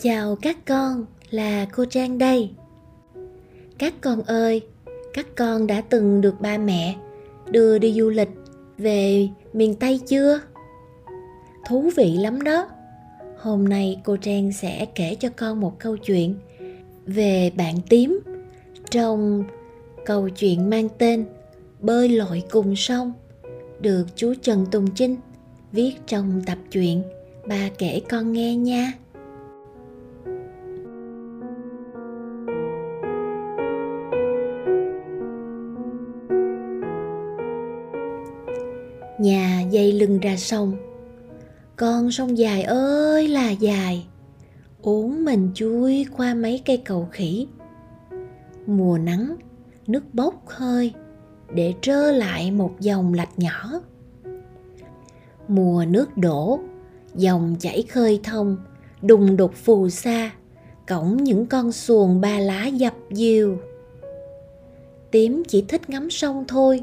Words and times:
Chào 0.00 0.36
các 0.36 0.56
con, 0.66 1.06
là 1.30 1.66
cô 1.72 1.84
Trang 1.84 2.18
đây. 2.18 2.50
Các 3.78 3.94
con 4.00 4.22
ơi, 4.22 4.60
các 5.14 5.26
con 5.36 5.66
đã 5.66 5.80
từng 5.80 6.20
được 6.20 6.40
ba 6.40 6.58
mẹ 6.58 6.96
đưa 7.50 7.78
đi 7.78 7.92
du 7.92 8.08
lịch 8.08 8.28
về 8.78 9.28
miền 9.52 9.74
Tây 9.74 10.00
chưa? 10.06 10.40
Thú 11.68 11.90
vị 11.96 12.16
lắm 12.16 12.42
đó. 12.42 12.68
Hôm 13.38 13.68
nay 13.68 14.00
cô 14.04 14.16
Trang 14.16 14.52
sẽ 14.52 14.86
kể 14.94 15.14
cho 15.14 15.28
con 15.36 15.60
một 15.60 15.78
câu 15.78 15.96
chuyện 15.96 16.34
về 17.06 17.52
bạn 17.56 17.76
tím 17.88 18.20
trong 18.90 19.44
câu 20.04 20.28
chuyện 20.28 20.70
mang 20.70 20.88
tên 20.98 21.26
Bơi 21.80 22.08
lội 22.08 22.42
cùng 22.50 22.76
sông 22.76 23.12
được 23.80 24.04
chú 24.16 24.34
Trần 24.42 24.66
Tùng 24.70 24.86
chinh 24.94 25.16
viết 25.72 25.92
trong 26.06 26.42
tập 26.46 26.58
truyện 26.70 27.02
Ba 27.46 27.68
kể 27.78 28.00
con 28.08 28.32
nghe 28.32 28.56
nha. 28.56 28.92
Nhà 39.18 39.62
dây 39.70 39.92
lưng 39.92 40.18
ra 40.20 40.36
sông. 40.36 40.76
Con 41.76 42.10
sông 42.10 42.38
dài 42.38 42.62
ơi 42.62 43.28
là 43.28 43.50
dài, 43.50 44.06
Uống 44.82 45.24
mình 45.24 45.50
chui 45.54 46.06
qua 46.16 46.34
mấy 46.34 46.62
cây 46.64 46.76
cầu 46.76 47.08
khỉ. 47.12 47.46
Mùa 48.66 48.98
nắng, 48.98 49.36
Nước 49.86 50.14
bốc 50.14 50.34
hơi, 50.46 50.92
Để 51.54 51.74
trơ 51.80 52.12
lại 52.12 52.50
một 52.50 52.80
dòng 52.80 53.14
lạch 53.14 53.38
nhỏ. 53.38 53.80
Mùa 55.48 55.84
nước 55.88 56.16
đổ, 56.16 56.60
Dòng 57.14 57.56
chảy 57.60 57.82
khơi 57.82 58.20
thông, 58.24 58.56
Đùng 59.02 59.36
đục 59.36 59.52
phù 59.54 59.88
sa 59.88 60.30
Cổng 60.88 61.16
những 61.16 61.46
con 61.46 61.72
xuồng 61.72 62.20
ba 62.20 62.38
lá 62.38 62.66
dập 62.66 62.94
dìu. 63.10 63.56
Tím 65.10 65.42
chỉ 65.48 65.64
thích 65.68 65.90
ngắm 65.90 66.10
sông 66.10 66.44
thôi, 66.48 66.82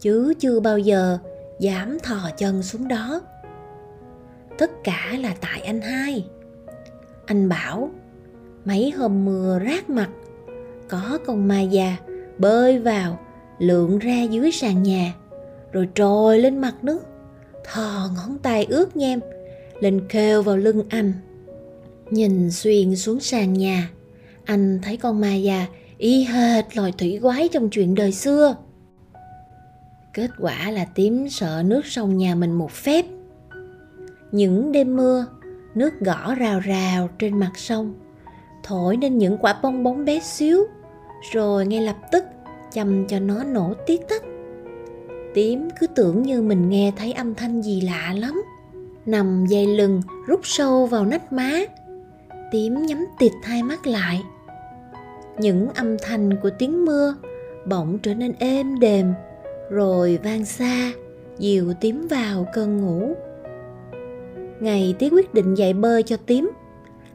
Chứ 0.00 0.34
chưa 0.38 0.60
bao 0.60 0.78
giờ 0.78 1.18
dám 1.58 1.98
thò 2.02 2.30
chân 2.36 2.62
xuống 2.62 2.88
đó. 2.88 3.20
Tất 4.58 4.70
cả 4.84 5.12
là 5.20 5.34
tại 5.40 5.60
anh 5.60 5.80
hai. 5.80 6.26
Anh 7.26 7.48
bảo, 7.48 7.90
mấy 8.64 8.90
hôm 8.90 9.24
mưa 9.24 9.60
rát 9.66 9.90
mặt, 9.90 10.10
có 10.88 11.18
con 11.26 11.48
ma 11.48 11.60
già 11.60 11.96
bơi 12.38 12.78
vào, 12.78 13.18
lượn 13.58 13.98
ra 13.98 14.22
dưới 14.22 14.52
sàn 14.52 14.82
nhà, 14.82 15.14
rồi 15.72 15.88
trồi 15.94 16.38
lên 16.38 16.58
mặt 16.58 16.74
nước, 16.82 17.02
thò 17.64 18.10
ngón 18.16 18.38
tay 18.38 18.64
ướt 18.64 18.96
nhem, 18.96 19.20
lên 19.80 20.06
kêu 20.08 20.42
vào 20.42 20.56
lưng 20.56 20.82
anh. 20.88 21.12
Nhìn 22.10 22.50
xuyên 22.50 22.96
xuống 22.96 23.20
sàn 23.20 23.52
nhà, 23.52 23.90
anh 24.44 24.78
thấy 24.82 24.96
con 24.96 25.20
ma 25.20 25.34
già 25.34 25.66
y 25.98 26.24
hệt 26.24 26.76
loài 26.76 26.92
thủy 26.98 27.18
quái 27.22 27.48
trong 27.48 27.70
chuyện 27.70 27.94
đời 27.94 28.12
xưa. 28.12 28.56
Kết 30.16 30.30
quả 30.38 30.70
là 30.70 30.84
tím 30.94 31.28
sợ 31.28 31.62
nước 31.66 31.86
sông 31.86 32.16
nhà 32.16 32.34
mình 32.34 32.52
một 32.52 32.70
phép. 32.70 33.04
Những 34.32 34.72
đêm 34.72 34.96
mưa, 34.96 35.26
nước 35.74 36.00
gõ 36.00 36.34
rào 36.34 36.60
rào 36.60 37.08
trên 37.18 37.38
mặt 37.38 37.50
sông, 37.56 37.94
thổi 38.62 38.96
nên 38.96 39.18
những 39.18 39.38
quả 39.38 39.60
bong 39.62 39.84
bóng 39.84 40.04
bé 40.04 40.20
xíu, 40.20 40.64
rồi 41.32 41.66
ngay 41.66 41.80
lập 41.80 41.96
tức 42.12 42.24
chầm 42.72 43.06
cho 43.06 43.18
nó 43.18 43.44
nổ 43.44 43.74
tiết 43.86 44.08
tách. 44.08 44.22
Tím 45.34 45.68
cứ 45.80 45.86
tưởng 45.86 46.22
như 46.22 46.42
mình 46.42 46.68
nghe 46.68 46.92
thấy 46.96 47.12
âm 47.12 47.34
thanh 47.34 47.62
gì 47.62 47.80
lạ 47.80 48.14
lắm. 48.16 48.42
Nằm 49.06 49.46
dây 49.46 49.66
lưng 49.66 50.02
rút 50.26 50.40
sâu 50.42 50.86
vào 50.86 51.04
nách 51.04 51.32
má. 51.32 51.60
Tím 52.52 52.86
nhắm 52.86 53.06
tịt 53.18 53.32
hai 53.42 53.62
mắt 53.62 53.86
lại. 53.86 54.22
Những 55.38 55.68
âm 55.74 55.96
thanh 56.02 56.30
của 56.42 56.50
tiếng 56.58 56.84
mưa 56.84 57.14
bỗng 57.66 57.98
trở 57.98 58.14
nên 58.14 58.32
êm 58.38 58.80
đềm 58.80 59.12
rồi 59.70 60.18
vang 60.24 60.44
xa, 60.44 60.92
dìu 61.38 61.74
tím 61.80 62.06
vào 62.10 62.46
cơn 62.52 62.80
ngủ. 62.80 63.14
Ngày 64.60 64.94
tía 64.98 65.08
quyết 65.10 65.34
định 65.34 65.54
dạy 65.54 65.72
bơi 65.72 66.02
cho 66.02 66.16
tím 66.16 66.50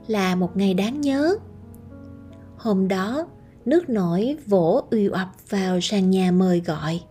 là 0.08 0.36
một 0.36 0.58
ngày 0.58 0.74
đáng 0.74 1.02
nhớ. 1.02 1.36
Hôm 2.58 2.88
đó, 2.88 3.28
nước 3.66 3.90
nổi 3.90 4.38
vỗ 4.48 4.84
uy 4.92 5.08
ập 5.08 5.28
vào 5.50 5.82
sàn 5.82 6.10
nhà 6.10 6.32
mời 6.32 6.62
gọi. 6.66 7.02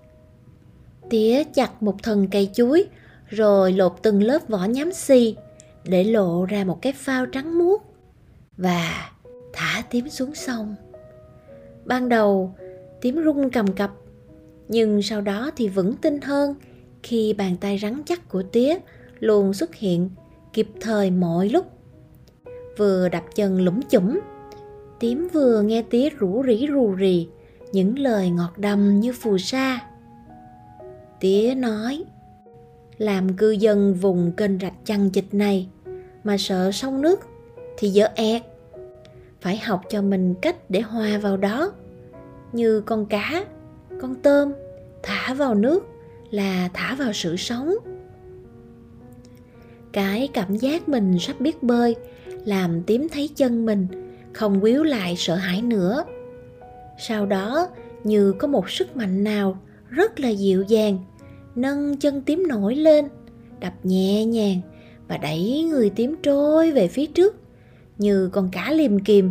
Tía 1.10 1.44
chặt 1.44 1.82
một 1.82 2.02
thân 2.02 2.28
cây 2.30 2.50
chuối, 2.54 2.84
rồi 3.28 3.72
lột 3.72 3.92
từng 4.02 4.22
lớp 4.22 4.48
vỏ 4.48 4.64
nhám 4.64 4.92
xì 4.92 5.36
để 5.84 6.04
lộ 6.04 6.44
ra 6.44 6.64
một 6.64 6.82
cái 6.82 6.92
phao 6.92 7.26
trắng 7.26 7.58
muốt 7.58 7.82
và 8.56 9.10
thả 9.52 9.82
tím 9.90 10.08
xuống 10.08 10.34
sông. 10.34 10.74
Ban 11.84 12.08
đầu, 12.08 12.54
tím 13.00 13.24
rung 13.24 13.50
cầm 13.50 13.72
cập 13.72 13.90
nhưng 14.70 15.02
sau 15.02 15.20
đó 15.20 15.50
thì 15.56 15.68
vững 15.68 15.96
tin 15.96 16.20
hơn. 16.20 16.54
Khi 17.02 17.32
bàn 17.32 17.56
tay 17.60 17.78
rắn 17.78 18.02
chắc 18.06 18.28
của 18.28 18.42
tía 18.42 18.78
luôn 19.18 19.54
xuất 19.54 19.74
hiện, 19.74 20.10
kịp 20.52 20.68
thời 20.80 21.10
mọi 21.10 21.48
lúc. 21.48 21.66
Vừa 22.76 23.08
đập 23.08 23.24
chân 23.34 23.60
lũng 23.60 23.80
chủng, 23.88 24.18
tím 25.00 25.28
vừa 25.32 25.62
nghe 25.62 25.82
tía 25.82 26.10
rủ 26.10 26.42
rỉ 26.46 26.66
rù 26.72 26.92
rì 26.92 27.28
những 27.72 27.98
lời 27.98 28.30
ngọt 28.30 28.52
đầm 28.56 29.00
như 29.00 29.12
phù 29.12 29.38
sa. 29.38 29.80
Tía 31.20 31.54
nói, 31.56 32.04
làm 32.98 33.36
cư 33.36 33.50
dân 33.50 33.94
vùng 33.94 34.32
kênh 34.32 34.58
rạch 34.58 34.74
chằng 34.84 35.10
chịch 35.10 35.34
này 35.34 35.68
mà 36.24 36.36
sợ 36.38 36.72
sông 36.72 37.00
nước 37.00 37.20
thì 37.78 37.88
dở 37.88 38.08
ẹt. 38.14 38.42
Phải 39.40 39.56
học 39.56 39.82
cho 39.90 40.02
mình 40.02 40.34
cách 40.42 40.56
để 40.70 40.80
hòa 40.80 41.18
vào 41.18 41.36
đó, 41.36 41.72
như 42.52 42.80
con 42.80 43.06
cá 43.06 43.44
con 44.00 44.14
tôm 44.14 44.52
thả 45.02 45.34
vào 45.34 45.54
nước 45.54 45.86
là 46.30 46.68
thả 46.74 46.94
vào 46.94 47.12
sự 47.12 47.36
sống. 47.36 47.74
Cái 49.92 50.28
cảm 50.34 50.56
giác 50.56 50.88
mình 50.88 51.18
sắp 51.18 51.40
biết 51.40 51.62
bơi 51.62 51.96
làm 52.44 52.82
tím 52.82 53.08
thấy 53.08 53.28
chân 53.36 53.66
mình, 53.66 53.86
không 54.32 54.60
quýu 54.60 54.82
lại 54.82 55.14
sợ 55.16 55.34
hãi 55.34 55.62
nữa. 55.62 56.04
Sau 56.98 57.26
đó, 57.26 57.68
như 58.04 58.32
có 58.32 58.48
một 58.48 58.70
sức 58.70 58.96
mạnh 58.96 59.24
nào 59.24 59.58
rất 59.88 60.20
là 60.20 60.28
dịu 60.28 60.62
dàng, 60.62 60.98
nâng 61.54 61.96
chân 61.96 62.22
tím 62.22 62.48
nổi 62.48 62.74
lên, 62.74 63.08
đập 63.60 63.72
nhẹ 63.82 64.24
nhàng 64.24 64.60
và 65.08 65.16
đẩy 65.16 65.62
người 65.62 65.90
tím 65.90 66.14
trôi 66.22 66.72
về 66.72 66.88
phía 66.88 67.06
trước, 67.06 67.36
như 67.98 68.28
con 68.32 68.48
cá 68.52 68.72
liềm 68.72 68.98
kìm, 68.98 69.30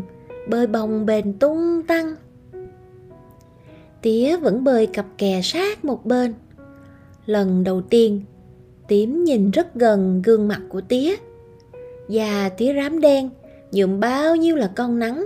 bơi 0.50 0.68
bồng 0.68 1.06
bềnh 1.06 1.34
tung 1.34 1.84
tăng 1.88 2.16
tía 4.02 4.38
vẫn 4.38 4.64
bơi 4.64 4.88
cặp 4.88 5.06
kè 5.18 5.42
sát 5.44 5.86
một 5.86 6.06
bên. 6.06 6.34
Lần 7.26 7.64
đầu 7.64 7.82
tiên, 7.82 8.22
tím 8.88 9.24
nhìn 9.24 9.52
rất 9.52 9.76
gần 9.76 10.22
gương 10.22 10.48
mặt 10.48 10.62
của 10.70 10.82
tía. 10.82 11.16
Da 12.10 12.50
tía 12.50 12.74
rám 12.74 13.02
đen, 13.02 13.30
nhuộm 13.72 14.00
bao 14.00 14.36
nhiêu 14.36 14.56
là 14.56 14.72
con 14.76 15.00
nắng. 15.00 15.26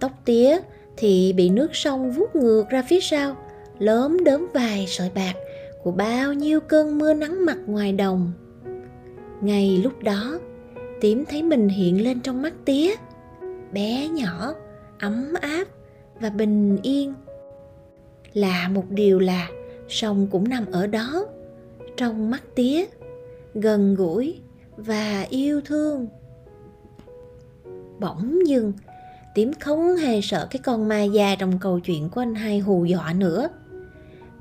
Tóc 0.00 0.12
tía 0.24 0.58
thì 0.96 1.32
bị 1.32 1.48
nước 1.48 1.68
sông 1.72 2.10
vuốt 2.10 2.36
ngược 2.36 2.68
ra 2.70 2.82
phía 2.88 3.00
sau 3.00 3.36
lớn 3.78 4.24
đớm 4.24 4.48
vài 4.54 4.84
sợi 4.88 5.10
bạc 5.14 5.32
của 5.82 5.90
bao 5.90 6.32
nhiêu 6.32 6.60
cơn 6.60 6.98
mưa 6.98 7.14
nắng 7.14 7.44
mặt 7.44 7.58
ngoài 7.66 7.92
đồng. 7.92 8.32
Ngay 9.40 9.80
lúc 9.84 10.02
đó, 10.02 10.38
tím 11.00 11.24
thấy 11.24 11.42
mình 11.42 11.68
hiện 11.68 12.04
lên 12.04 12.20
trong 12.20 12.42
mắt 12.42 12.54
tía. 12.64 12.94
Bé 13.72 14.08
nhỏ, 14.08 14.54
ấm 14.98 15.34
áp 15.40 15.64
và 16.20 16.30
bình 16.30 16.78
yên 16.82 17.14
lạ 18.34 18.68
một 18.74 18.84
điều 18.90 19.18
là 19.18 19.48
sông 19.88 20.26
cũng 20.30 20.48
nằm 20.48 20.66
ở 20.72 20.86
đó. 20.86 21.26
Trong 21.96 22.30
mắt 22.30 22.42
tía, 22.54 22.84
gần 23.54 23.94
gũi 23.94 24.40
và 24.76 25.26
yêu 25.30 25.60
thương. 25.60 26.06
Bỗng 28.00 28.46
dưng 28.46 28.72
tím 29.34 29.52
không 29.60 29.96
hề 29.96 30.20
sợ 30.20 30.46
cái 30.50 30.60
con 30.64 30.88
ma 30.88 31.02
già 31.02 31.34
trong 31.38 31.58
câu 31.58 31.80
chuyện 31.80 32.08
của 32.08 32.20
anh 32.20 32.34
hai 32.34 32.58
hù 32.58 32.84
dọa 32.84 33.12
nữa. 33.12 33.48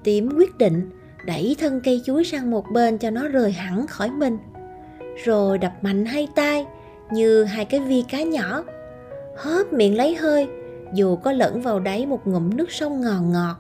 Tím 0.04 0.30
quyết 0.38 0.58
định 0.58 0.90
đẩy 1.26 1.56
thân 1.60 1.82
cây 1.84 2.02
chuối 2.06 2.24
sang 2.24 2.52
một 2.52 2.66
bên 2.74 2.98
cho 2.98 3.10
nó 3.10 3.28
rời 3.28 3.52
hẳn 3.52 3.88
khỏi 3.88 4.10
mình, 4.12 4.38
rồi 5.24 5.58
đập 5.58 5.74
mạnh 5.82 6.06
hai 6.06 6.28
tay 6.36 6.66
như 7.12 7.44
hai 7.44 7.66
cái 7.66 7.80
vi 7.80 8.04
cá 8.10 8.24
nhỏ, 8.24 8.64
hớp 9.38 9.74
miệng 9.74 9.98
lấy 9.98 10.16
hơi 10.16 10.48
dù 10.94 11.16
có 11.16 11.32
lẫn 11.32 11.62
vào 11.62 11.80
đáy 11.80 12.06
một 12.06 12.28
ngụm 12.28 12.58
nước 12.58 12.72
sông 12.72 13.02
ngọt 13.02 13.22
ngọt 13.22 13.56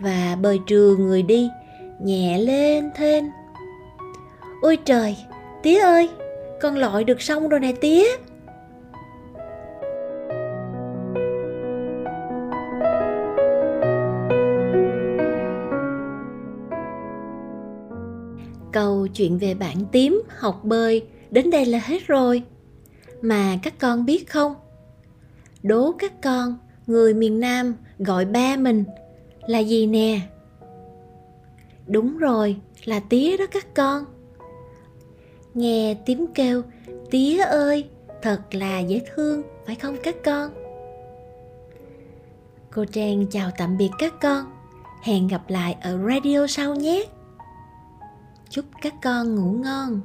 và 0.00 0.36
bơi 0.42 0.60
trừ 0.66 0.96
người 0.96 1.22
đi, 1.22 1.48
nhẹ 2.00 2.38
lên 2.38 2.90
thêm. 2.96 3.30
Ôi 4.62 4.78
trời, 4.84 5.16
tía 5.62 5.78
ơi, 5.78 6.08
con 6.60 6.76
lội 6.76 7.04
được 7.04 7.22
xong 7.22 7.48
rồi 7.48 7.60
nè 7.60 7.72
tía. 7.72 8.04
Câu 18.72 19.06
chuyện 19.06 19.38
về 19.38 19.54
bạn 19.54 19.76
tím 19.92 20.22
học 20.38 20.60
bơi 20.64 21.06
đến 21.30 21.50
đây 21.50 21.66
là 21.66 21.80
hết 21.84 22.06
rồi. 22.06 22.42
Mà 23.22 23.58
các 23.62 23.74
con 23.78 24.06
biết 24.06 24.30
không? 24.30 24.54
Đố 25.62 25.92
các 25.98 26.12
con, 26.22 26.58
người 26.86 27.14
miền 27.14 27.40
nam 27.40 27.74
gọi 27.98 28.24
ba 28.24 28.56
mình 28.56 28.84
là 29.46 29.58
gì 29.58 29.86
nè? 29.86 30.20
Đúng 31.86 32.18
rồi 32.18 32.56
là 32.84 33.00
tía 33.00 33.36
đó 33.36 33.44
các 33.50 33.74
con. 33.74 34.04
Nghe 35.54 35.96
tiếng 36.06 36.26
kêu 36.34 36.62
tía 37.10 37.38
ơi 37.38 37.88
thật 38.22 38.40
là 38.50 38.80
dễ 38.80 39.00
thương 39.14 39.42
phải 39.66 39.74
không 39.74 39.96
các 40.02 40.16
con? 40.24 40.50
Cô 42.70 42.84
trang 42.84 43.26
chào 43.30 43.50
tạm 43.58 43.76
biệt 43.76 43.90
các 43.98 44.14
con. 44.22 44.46
Hẹn 45.02 45.28
gặp 45.28 45.42
lại 45.48 45.76
ở 45.82 45.98
radio 46.08 46.46
sau 46.46 46.74
nhé. 46.74 47.04
Chúc 48.50 48.64
các 48.82 48.94
con 49.02 49.34
ngủ 49.34 49.52
ngon 49.52 50.00